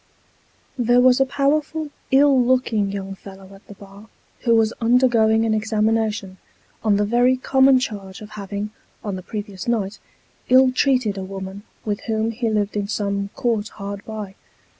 There 0.79 0.99
was 0.99 1.19
a 1.19 1.27
powerful, 1.27 1.91
ill 2.09 2.43
looking 2.43 2.91
young 2.91 3.13
fellow 3.13 3.53
at 3.53 3.67
the 3.67 3.75
bar, 3.75 4.09
who 4.39 4.55
was 4.55 4.73
undergoing 4.81 5.45
an 5.45 5.53
examination, 5.53 6.39
on 6.83 6.95
the 6.97 7.05
very 7.05 7.37
common 7.37 7.77
charge 7.79 8.19
of 8.19 8.31
having, 8.31 8.71
on 9.03 9.15
the 9.15 9.21
previous 9.21 9.67
night, 9.67 9.99
ill 10.49 10.71
treated 10.71 11.19
a 11.19 11.23
woman, 11.23 11.61
with 11.85 11.99
whom 12.07 12.31
he 12.31 12.49
lived 12.49 12.75
in 12.75 12.87
some 12.87 13.29
court 13.35 13.67
hard 13.67 14.03
by. 14.03 14.33